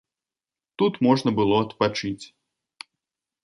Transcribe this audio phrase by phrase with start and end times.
[0.81, 2.25] Тут можна было адпачыць.